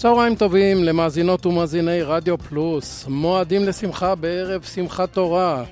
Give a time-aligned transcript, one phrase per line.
[0.00, 5.64] צהריים טובים למאזינות ומאזיני רדיו פלוס, מועדים לשמחה בערב שמחת תורה.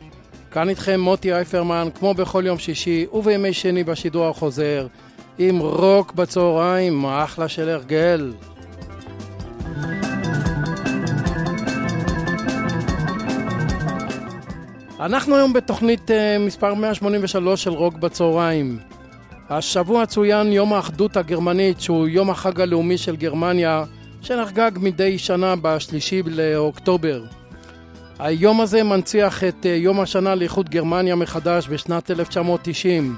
[0.50, 4.86] כאן איתכם מוטי אייפרמן, כמו בכל יום שישי ובימי שני בשידור החוזר,
[5.38, 8.32] עם רוק בצהריים, אחלה של הרגל.
[15.00, 18.78] אנחנו היום בתוכנית uh, מספר 183 של רוק בצהריים.
[19.50, 23.84] השבוע צוין יום האחדות הגרמנית, שהוא יום החג הלאומי של גרמניה,
[24.28, 27.24] שנחגג מדי שנה בשלישי לאוקטובר.
[28.18, 33.16] היום הזה מנציח את uh, יום השנה לאיחוד גרמניה מחדש בשנת 1990.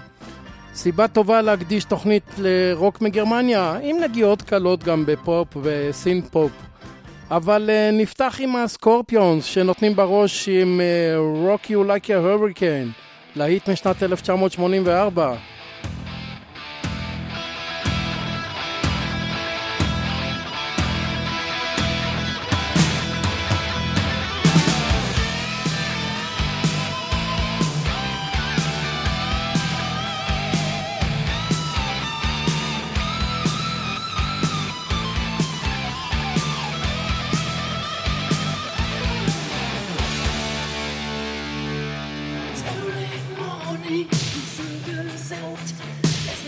[0.74, 6.52] סיבה טובה להקדיש תוכנית לרוק מגרמניה, עם נגיעות קלות גם בפופ ו סינת' פופ.
[7.30, 12.92] אבל uh, נפתח עם הסקורפיונס שנותנים בראש עם uh, Rock You Like a Hurricane,
[13.36, 15.36] להיט משנת 1984.
[43.90, 45.74] Paris qui s'adolescente
[46.28, 46.44] laisse.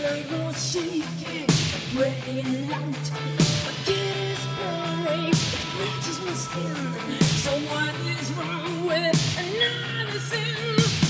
[3.65, 7.19] My is burning, it my skin.
[7.43, 11.02] So what is wrong with another sin.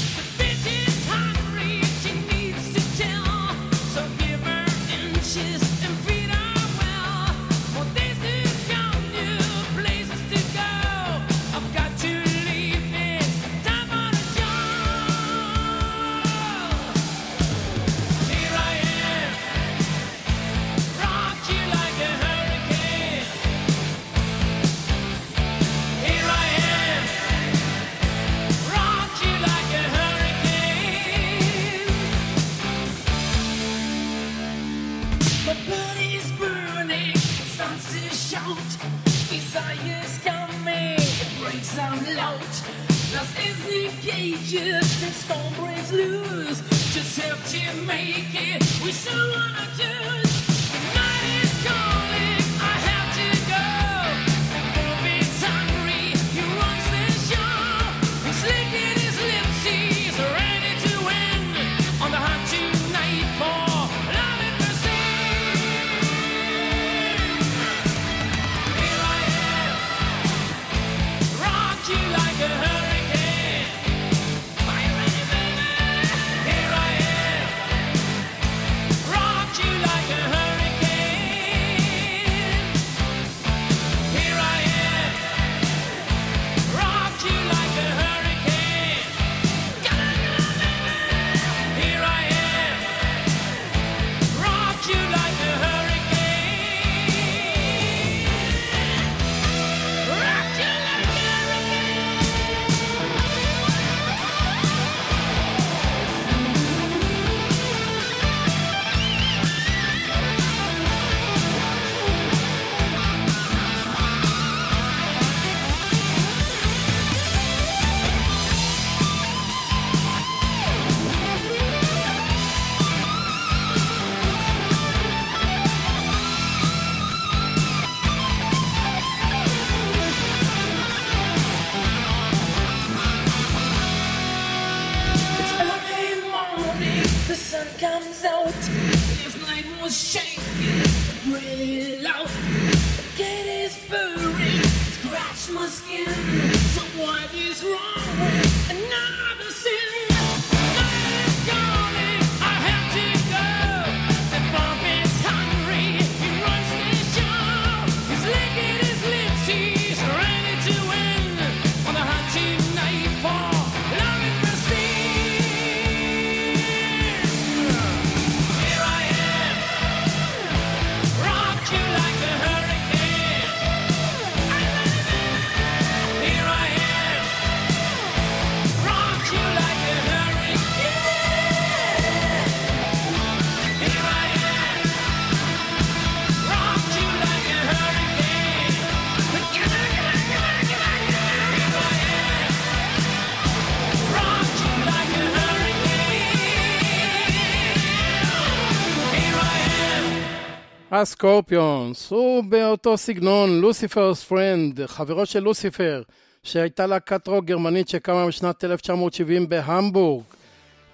[201.03, 206.01] הסקורפיונס, הוא באותו סגנון, Lucifer's Friend, חברו של לוסיפר,
[206.43, 210.23] שהייתה להקת רוק גרמנית שקמה בשנת 1970 בהמבורג,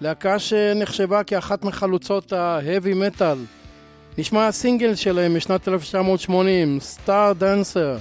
[0.00, 3.38] להקה שנחשבה כאחת מחלוצות ההבי מטאל.
[4.18, 7.96] נשמע הסינגל שלהם משנת 1980, Stardancer.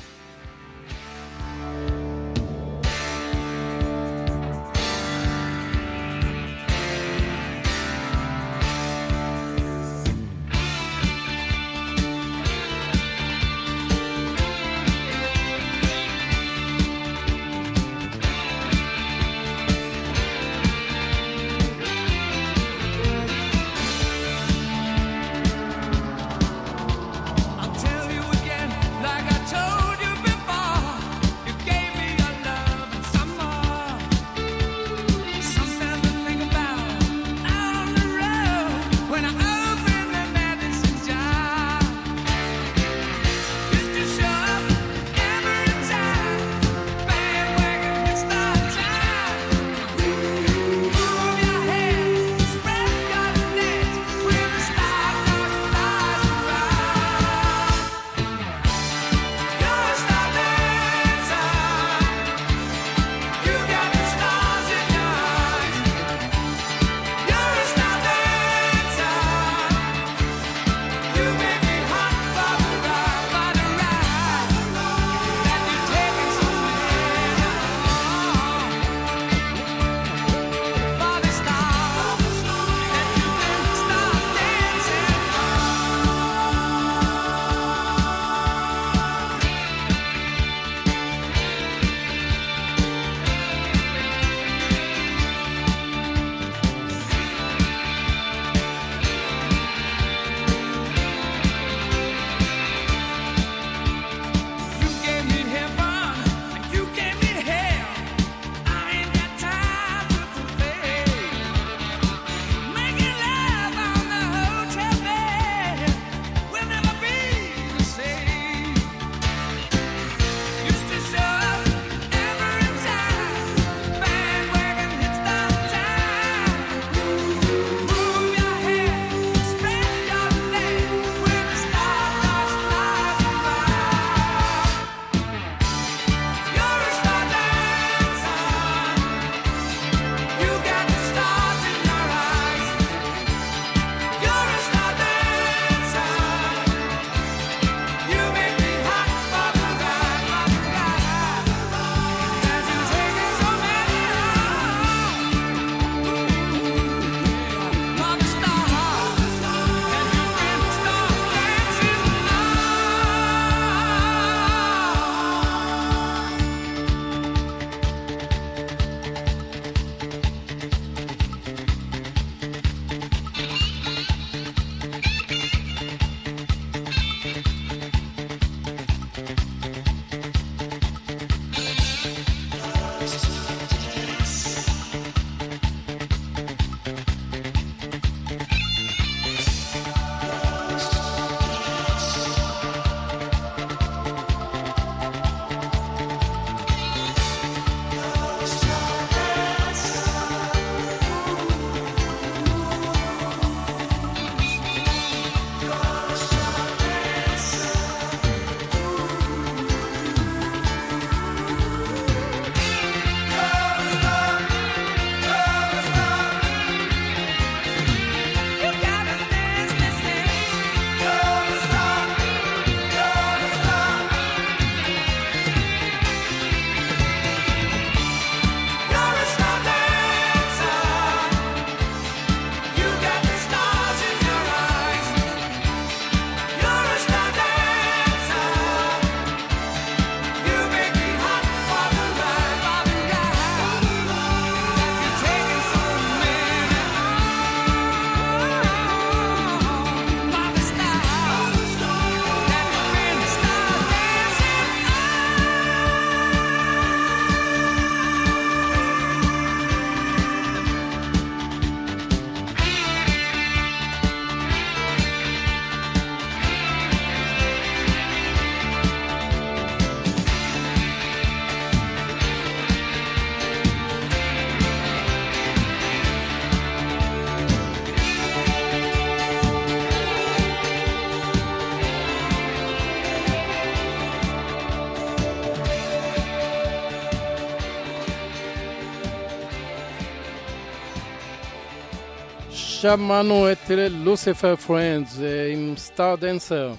[292.82, 293.72] שמענו את
[294.04, 295.20] Lucifer's Friend
[295.54, 296.74] עם Stardancer.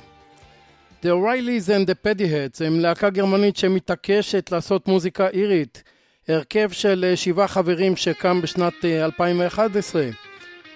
[1.02, 5.82] The O'Reillys and the Paddyheads הם להקה גרמנית שמתעקשת לעשות מוזיקה אירית,
[6.28, 10.02] הרכב של אה, שבעה חברים שקם בשנת 2011.
[10.02, 10.10] אה,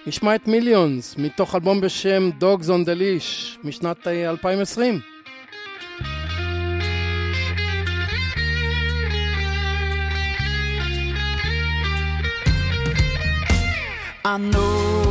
[0.07, 4.99] נשמע את Millions מתוך אלבום בשם Dogs on the Leash משנת 2020.
[14.27, 15.04] I know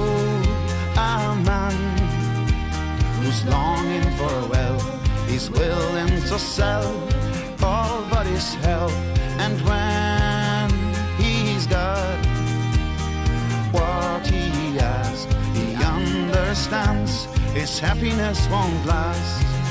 [3.34, 5.28] who's longing for wealth.
[5.28, 6.94] He's willing to sell
[7.62, 8.94] all but his health.
[9.38, 10.70] And when
[11.18, 12.18] he's got
[13.72, 15.24] what he has,
[15.54, 19.63] he understands his happiness won't last.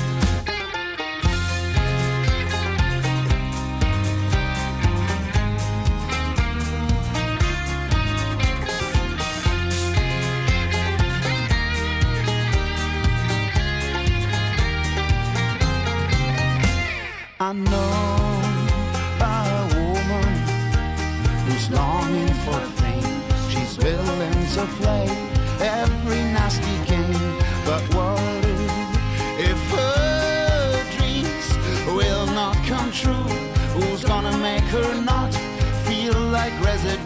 [34.74, 35.32] Her not
[35.86, 37.03] feel like residue?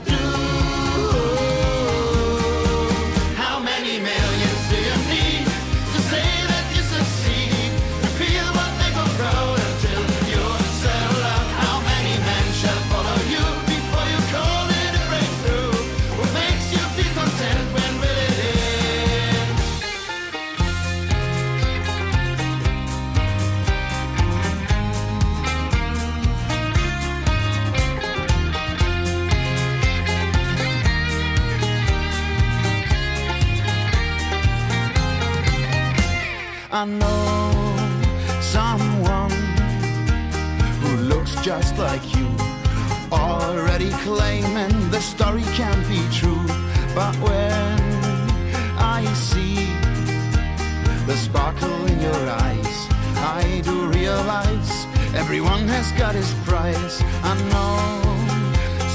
[55.88, 57.02] Has got his price.
[57.23, 58.00] I know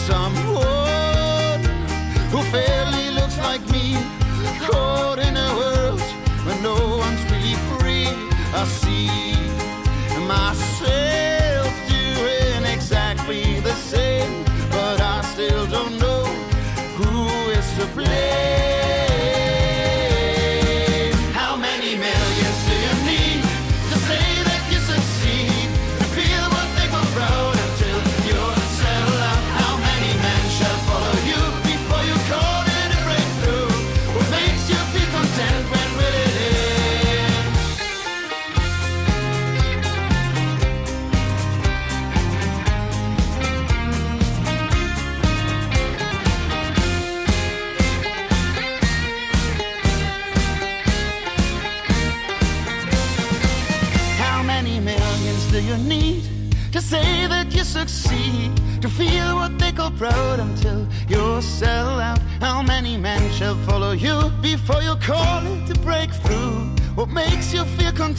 [0.07, 1.63] someone
[2.29, 3.97] who fairly looks like me,
[4.65, 6.01] caught in a world
[6.45, 8.07] where no one's really free.
[8.53, 9.35] I see
[10.27, 16.25] myself doing exactly the same, but I still don't know
[16.97, 18.32] who is to blame.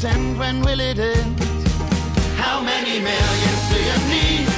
[0.04, 1.40] Content when will it end?
[2.36, 4.53] How many millions do you need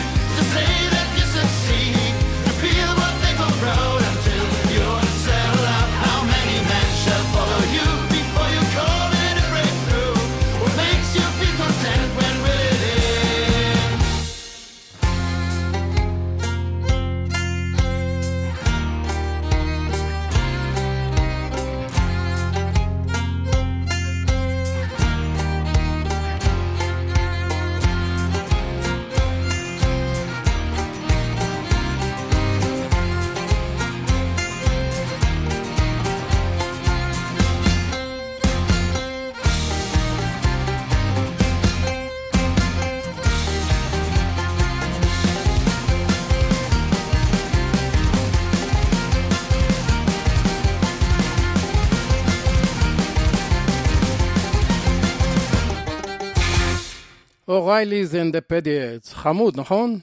[57.76, 59.14] O'Reilly's and the Pediates.
[59.14, 59.99] חמוד, נכון?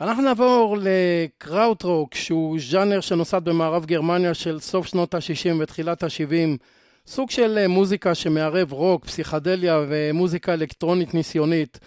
[0.00, 6.58] אנחנו נעבור לקראוטרוק, שהוא ז'אנר שנוסד במערב גרמניה של סוף שנות ה-60 ותחילת ה-70.
[7.06, 11.78] סוג של אה, מוזיקה שמערב רוק, פסיכדליה ומוזיקה אלקטרונית ניסיונית.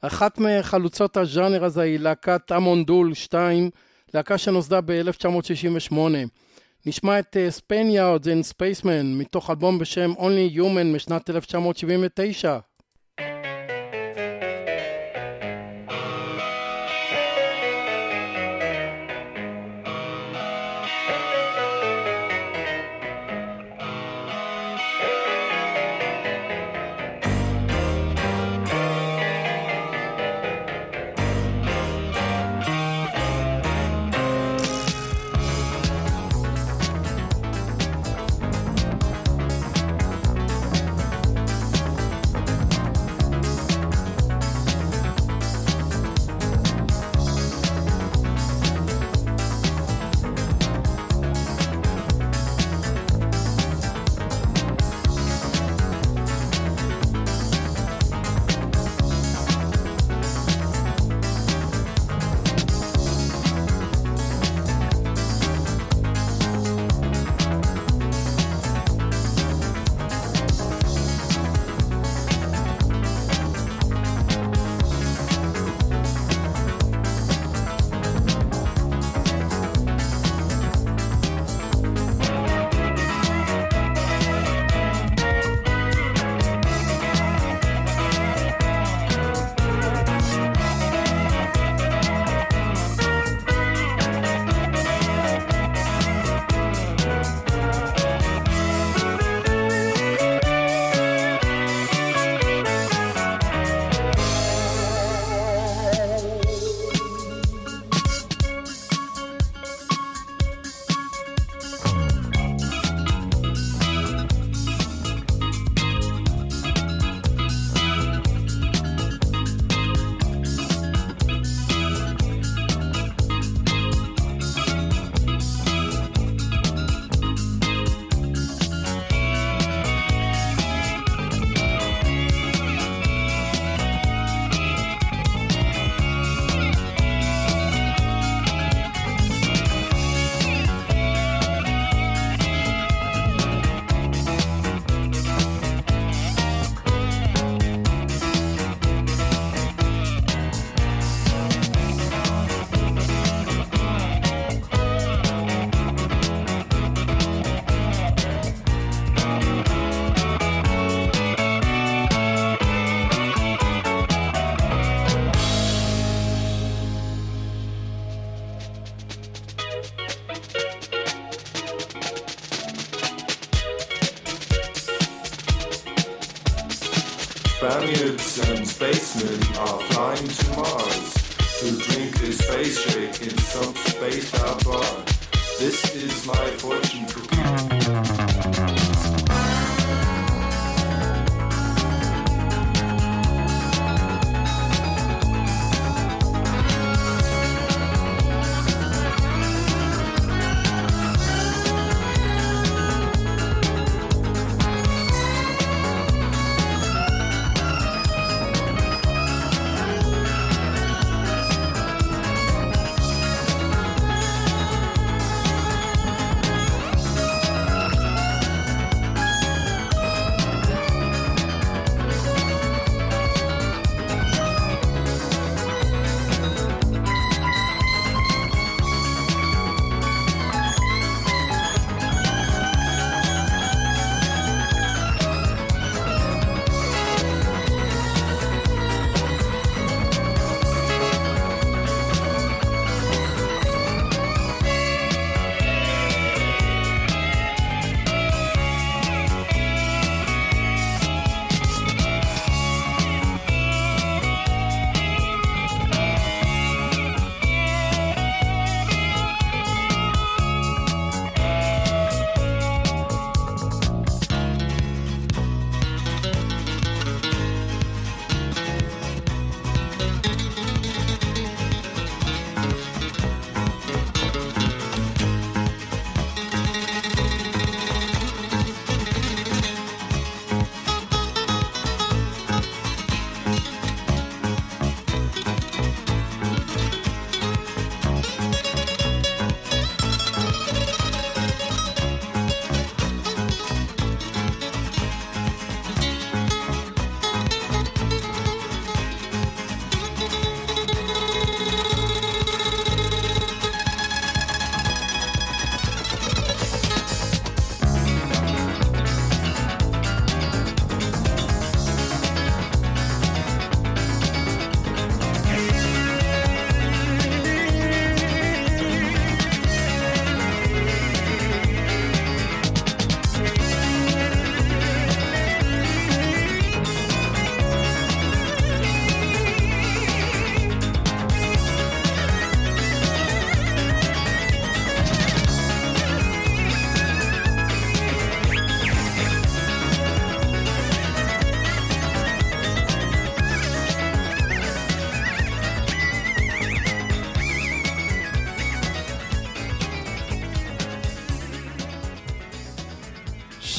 [0.00, 3.70] אחת מחלוצות הז'אנר הזה היא להקת אמון דול 2,
[4.14, 5.96] להקה שנוסדה ב-1968.
[6.86, 12.58] נשמע את Spaniards and Spacemen מתוך אלבום בשם Only Human משנת 1979.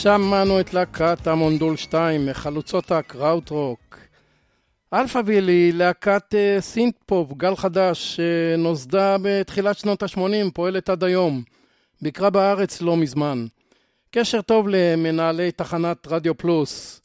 [0.05, 3.97] שמענו את להקת אמון דול 2, מחלוצות הקראוטרוק.
[4.93, 11.43] אלפאוויל היא להקת אה, סינט פופ, גל חדש, שנוסדה בתחילת שנות ה-80, פועלת עד היום.
[12.01, 13.45] ביקרה בארץ לא מזמן.
[14.11, 17.01] קשר טוב למנהלי תחנת רדיו פלוס.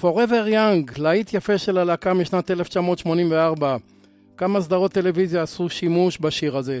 [0.00, 3.76] Forever Young, להיט יפה של הלהקה משנת 1984.
[4.36, 6.80] כמה סדרות טלוויזיה עשו שימוש בשיר הזה.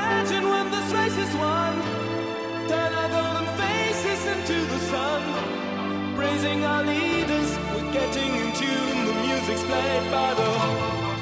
[0.91, 1.73] this race won?
[2.67, 6.15] Turn our golden faces into the sun.
[6.15, 9.05] Praising our leaders, we're getting in tune.
[9.05, 10.51] The music's played by the,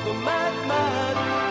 [0.05, 1.48] the madman.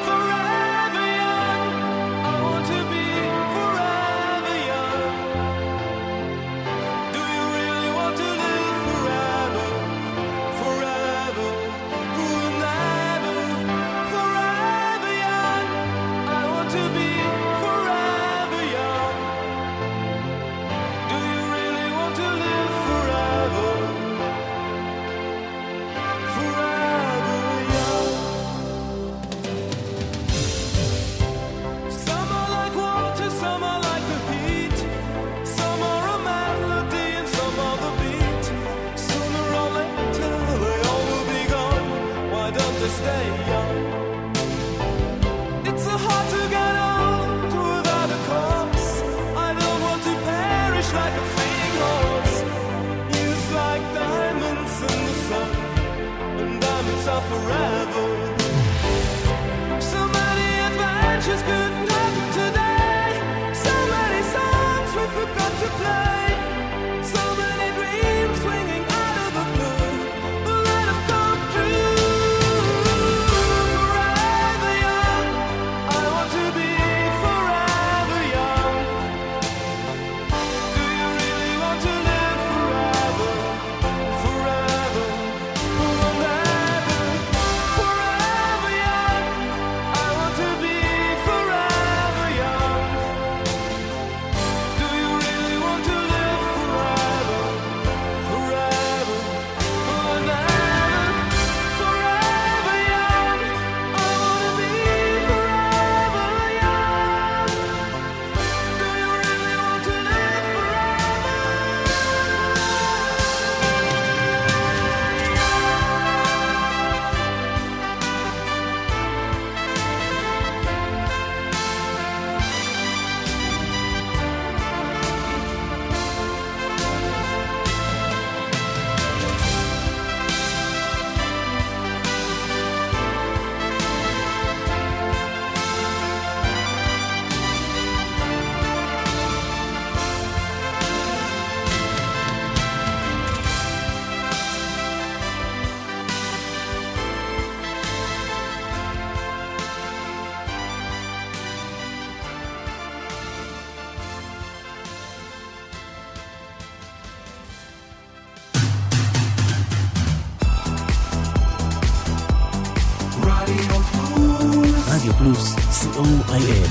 [166.39, 166.69] co.il.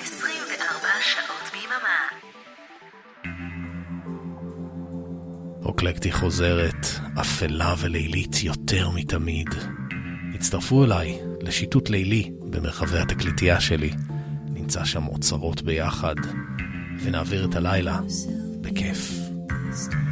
[0.00, 1.98] 24 שעות ביממה.
[5.64, 6.86] אוקלקטי חוזרת,
[7.20, 9.48] אפלה ולילית יותר מתמיד.
[10.34, 13.90] הצטרפו אליי לשיטוט לילי במרחבי התקליטייה שלי.
[14.46, 16.14] נמצא שם אוצרות ביחד,
[17.02, 18.00] ונעביר את הלילה
[18.60, 19.12] בכיף.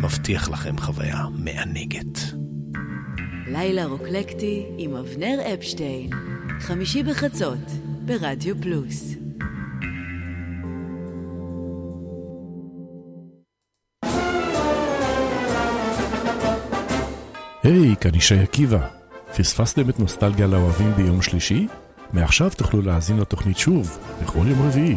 [0.01, 2.19] מבטיח לכם חוויה מענגת.
[3.47, 6.11] לילה רוקלקטי עם אבנר אפשטיין,
[6.61, 7.59] חמישי בחצות,
[8.05, 9.15] ברדיו פלוס.
[17.63, 18.89] היי, כאן ישי עקיבא.
[19.37, 21.67] פספסתם את נוסטלגיה לאוהבים ביום שלישי?
[22.13, 24.97] מעכשיו תוכלו להאזין לתוכנית שוב, בכל יום רביעי,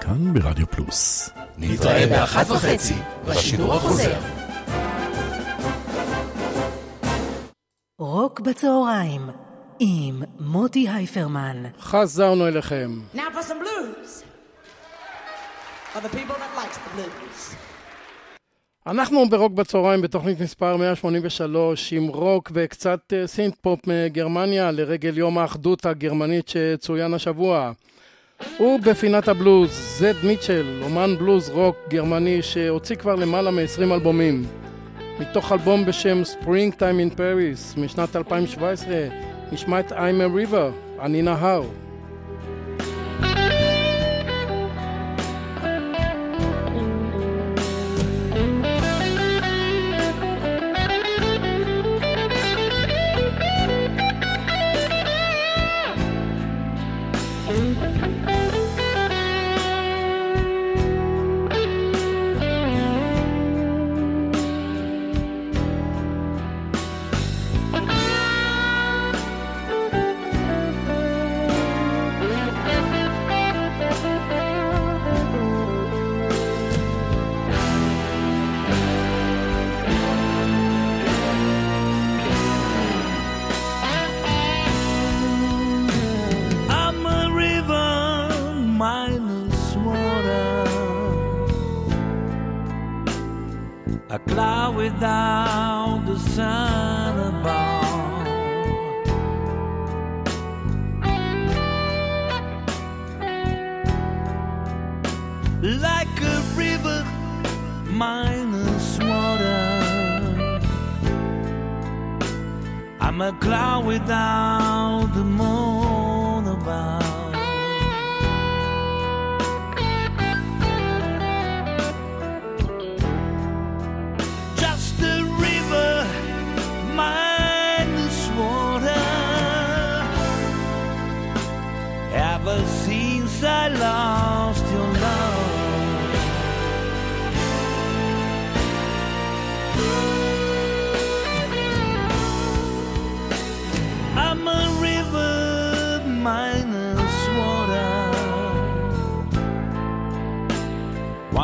[0.00, 1.30] כאן ברדיו פלוס.
[1.58, 2.94] נתראה באחת וחצי,
[3.28, 4.18] בשידור החוזר.
[7.98, 9.22] רוק בצהריים,
[9.82, 11.62] עם מוטי הייפרמן.
[11.80, 12.90] חזרנו אליכם.
[13.14, 14.24] Now for some blues.
[15.94, 17.54] For the people that likes the blues.
[18.86, 25.38] אנחנו ברוק בצהריים בתוכנית מספר 183 עם רוק וקצת אה, סינט פופ מגרמניה לרגל יום
[25.38, 27.72] האחדות הגרמנית שצוין השבוע.
[28.60, 34.44] ובפינת הבלוז, זד מיטשל, אומן בלוז רוק גרמני שהוציא כבר למעלה מ-20 אלבומים.
[35.20, 41.22] מתוך אלבום בשם Spring Time in Paris משנת 2017 נשמע את I'm a River, אני
[41.22, 41.62] נהר.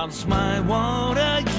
[0.06, 1.55] Once my water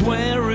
[0.00, 0.47] where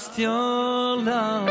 [0.00, 1.50] lost your love.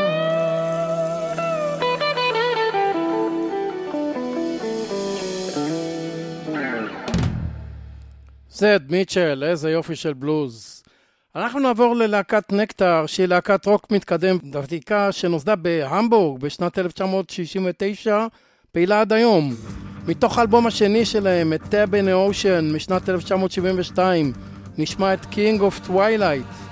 [8.50, 10.82] זד מיטשל, איזה יופי של בלוז.
[11.36, 18.26] אנחנו נעבור ללהקת נקטר, שהיא להקת רוק מתקדם ותיקה שנוסדה בהמבורג בשנת 1969,
[18.72, 19.54] פעילה עד היום.
[20.06, 24.32] מתוך האלבום השני שלהם, את in the Ocean משנת 1972,
[24.78, 26.69] נשמע את King of Twilight.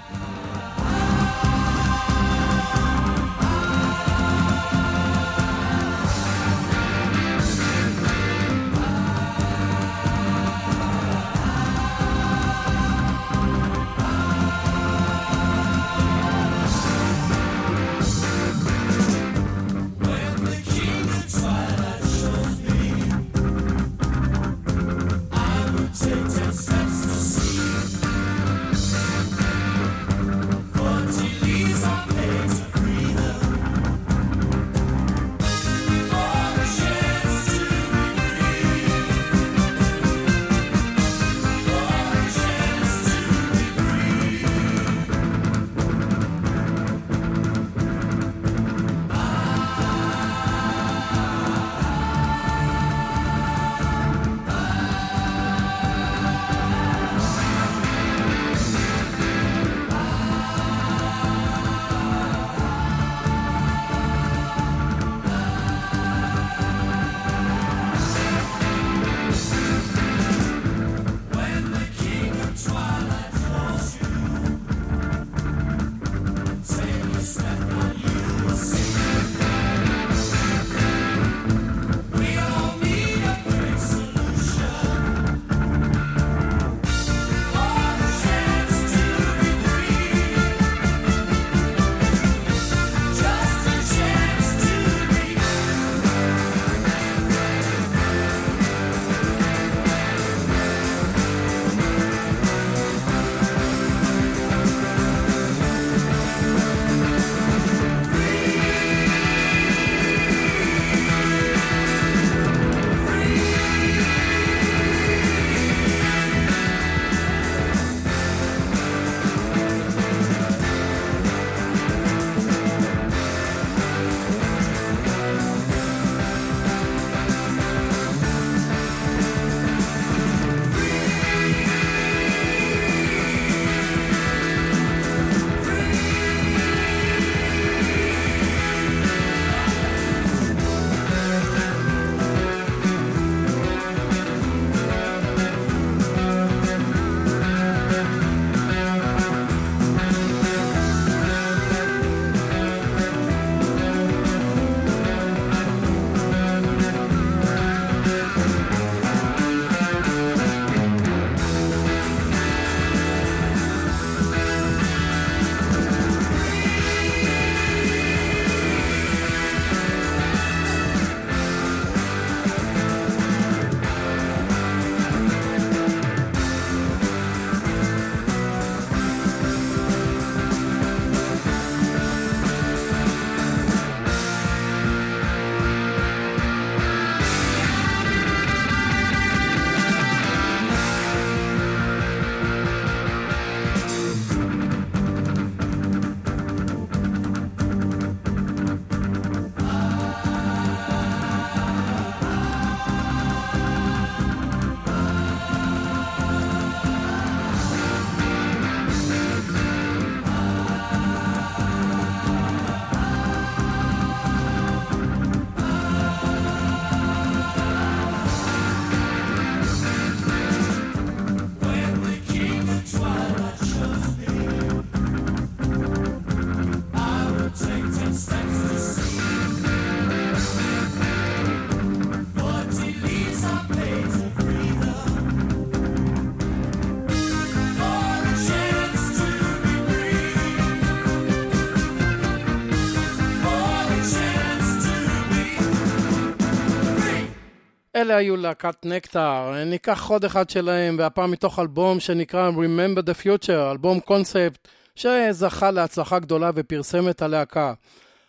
[248.08, 249.64] אלה היו להקת נקטר.
[249.66, 256.18] ניקח עוד אחד שלהם, והפעם מתוך אלבום שנקרא Remember the Future, אלבום קונספט שזכה להצלחה
[256.18, 257.72] גדולה ופרסם את הלהקה.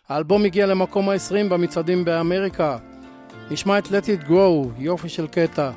[0.08, 2.78] האלבום הגיע למקום ה-20 במצעדים באמריקה.
[3.50, 5.70] נשמע את Let It Grow, יופי של קטע.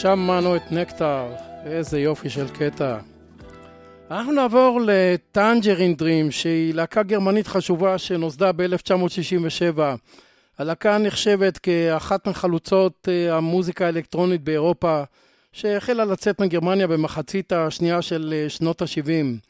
[0.00, 1.24] שמענו את נקטר,
[1.66, 2.98] איזה יופי של קטע.
[4.10, 9.78] אנחנו נעבור לטנג'רין דרים, שהיא להקה גרמנית חשובה שנוסדה ב-1967.
[10.58, 15.02] הלהקה נחשבת כאחת מחלוצות אה, המוזיקה האלקטרונית באירופה,
[15.52, 19.48] שהחלה לצאת מגרמניה במחצית השנייה של אה, שנות ה-70.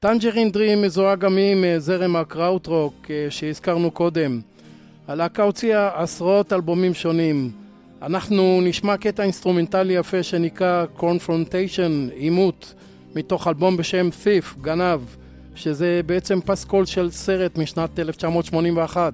[0.00, 4.40] טנג'רין דרים מזוהה גם היא עם אה, זרם הקראוטרוק שהזכרנו קודם.
[5.08, 7.59] הלהקה הוציאה עשרות אלבומים שונים.
[8.02, 12.74] אנחנו נשמע קטע אינסטרומנטלי יפה שנקרא Confrontation, עימות,
[13.14, 15.00] מתוך אלבום בשם Thief, גנב,
[15.54, 19.12] שזה בעצם פסקול של סרט משנת 1981.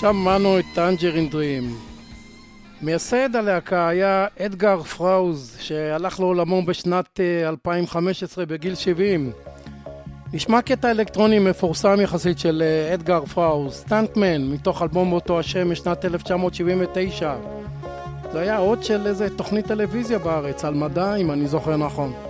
[0.00, 1.76] שמענו את טנג'רין דרים.
[2.82, 9.32] מייסד הלהקה היה אדגר פרוזה, שהלך לעולמו בשנת 2015 אה, בגיל 70.
[10.32, 16.04] נשמע קטע אלקטרוני מפורסם יחסית של אה, אדגר פרוזה, Stuntman, מתוך אלבום באותו השם משנת
[16.04, 17.34] 1979.
[18.32, 22.27] זה היה עוד של איזה תוכנית טלוויזיה בארץ, על מדע, אם אני זוכר נכון.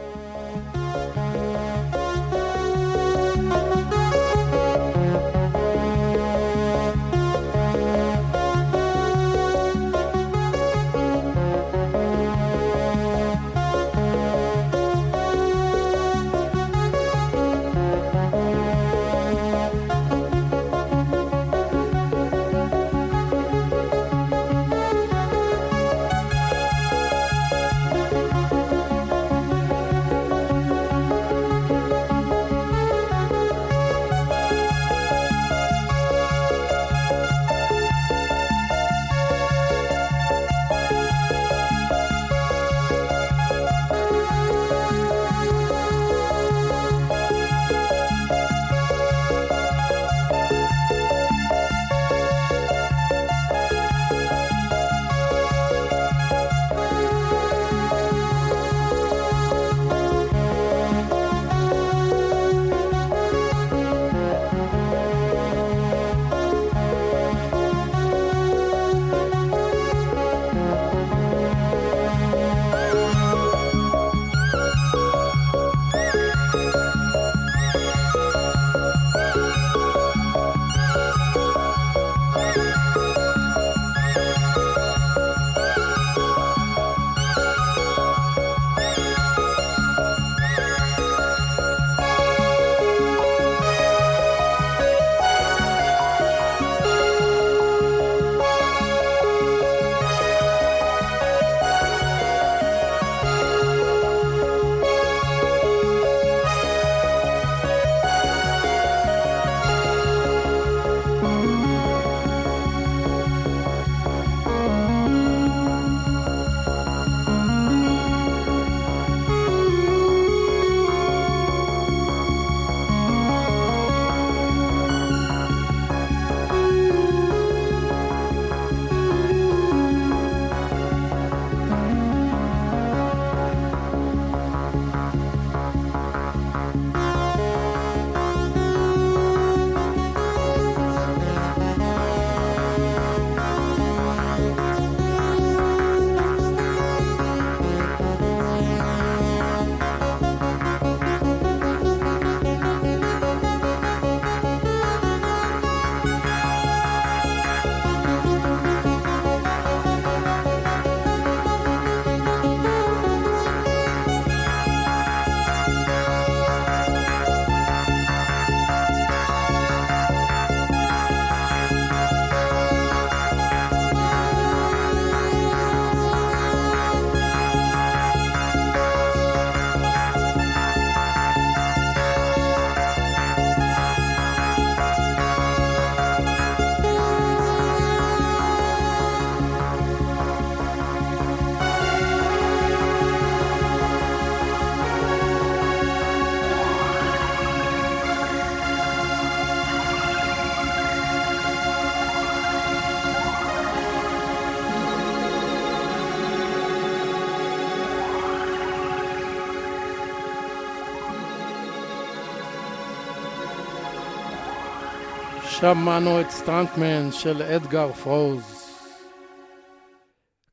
[215.60, 218.42] שמענו את Stuntman של אדגר פרוזה.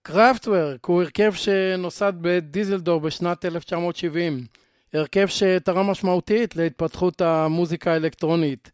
[0.01, 4.45] קראפטוורק הוא הרכב שנוסד בדיסלדורף בשנת 1970.
[4.93, 8.72] הרכב שתרם משמעותית להתפתחות המוזיקה האלקטרונית.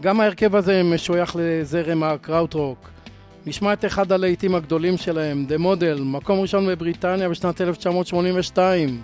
[0.00, 2.90] גם ההרכב הזה משוייך לזרם הקראוטרוק.
[3.46, 9.02] נשמע את אחד הלהיטים הגדולים שלהם, The Model, מקום ראשון בבריטניה בשנת 1982.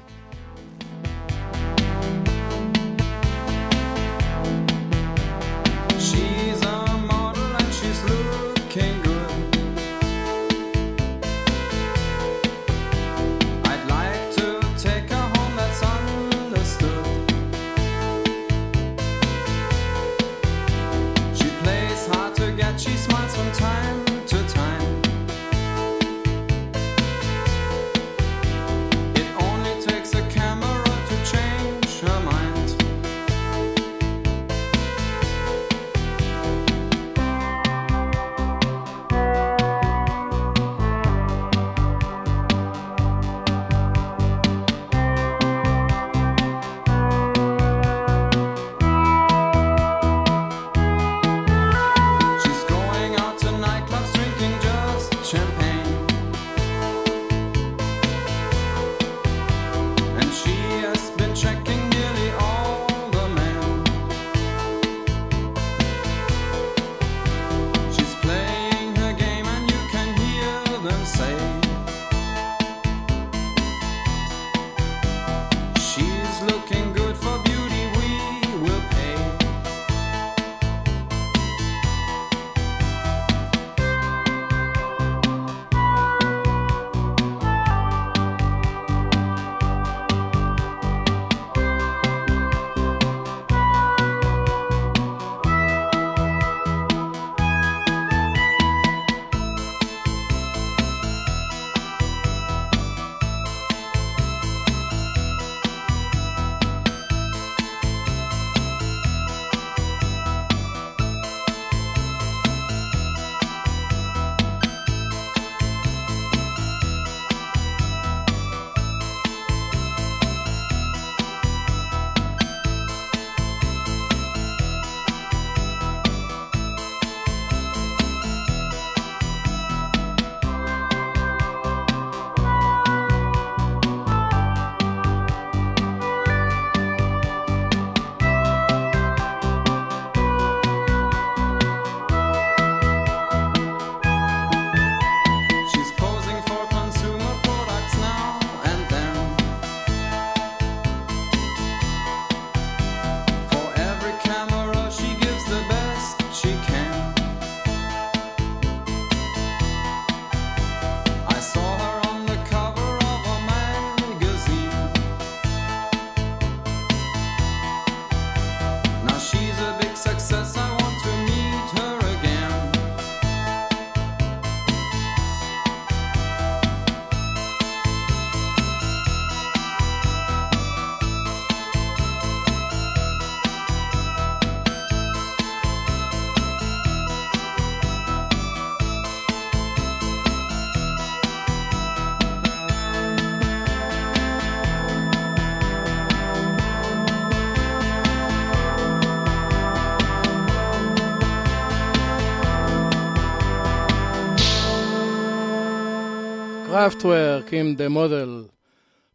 [206.86, 208.44] קראפטוורק עם The Model.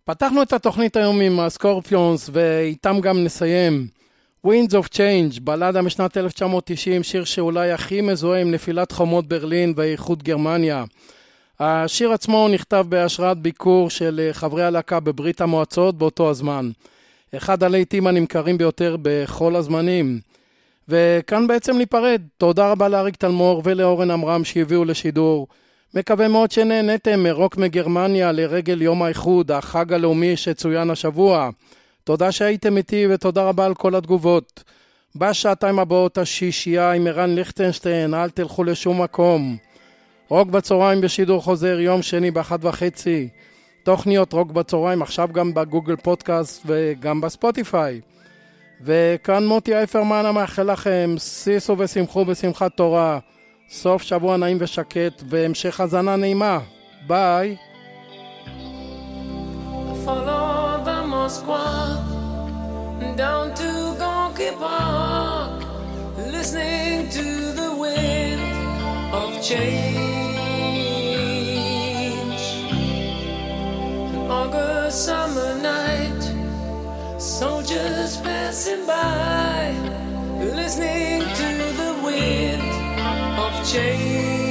[0.04, 3.88] פתחנו את התוכנית היום עם הסקורפיונס ואיתם גם נסיים.
[4.48, 10.24] Winds of Change, בלדה משנת 1990, שיר שאולי הכי מזוהה עם נפילת חומות ברלין ואיחוד
[10.24, 10.84] גרמניה.
[11.60, 16.72] השיר עצמו נכתב בהשראת ביקור של חברי הלהקה בברית המועצות באותו הזמן.
[17.38, 20.20] אחד הלהיטים הנמכרים ביותר בכל הזמנים.
[20.90, 22.22] וכאן בעצם ניפרד.
[22.38, 25.48] תודה רבה לאריק תלמור ולאורן עמרם שהביאו לשידור.
[25.94, 31.50] מקווה מאוד שנהנתם מרוק מגרמניה לרגל יום האיחוד, החג הלאומי שצוין השבוע.
[32.04, 34.64] תודה שהייתם איתי ותודה רבה על כל התגובות.
[35.16, 39.58] בשעתיים הבאות השישייה עם ערן ליכטנשטיין, אל תלכו לשום מקום.
[40.30, 43.30] רוק בצהריים בשידור חוזר יום שני באחת וחצי.
[43.84, 48.02] תוכניות רוק בצהריים עכשיו גם בגוגל פודקאסט וגם בספוטיפיי.
[48.82, 53.20] וכאן מוטי אייפרמן המאחל לכם שישו ושמחו בשמחת תורה.
[53.71, 56.59] סוף שבוע נעים ושקט והמשך האזנה נעימה.
[57.07, 57.57] ביי.
[60.07, 61.67] Follow the Moskwa
[63.17, 63.71] down to
[64.03, 65.65] Gonky Park,
[66.35, 67.27] listening to
[67.61, 68.43] the wind
[69.21, 70.07] of change.
[74.15, 76.23] An August summer night,
[77.19, 79.75] soldiers passing by,
[80.61, 81.49] listening to
[81.81, 82.80] the wind
[83.42, 84.51] of change.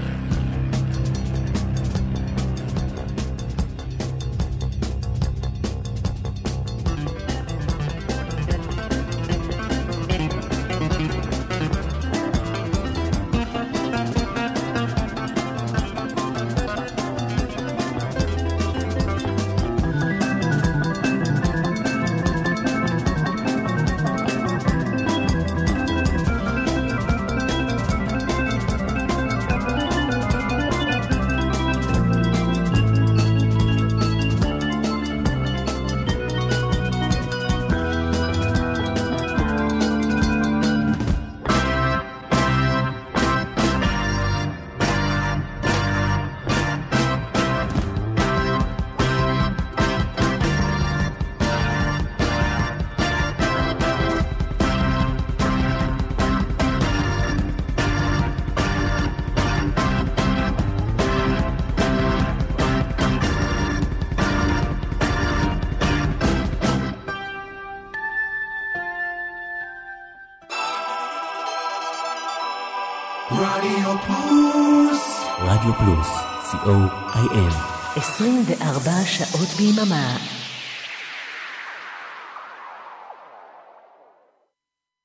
[79.21, 80.17] שעות ביממה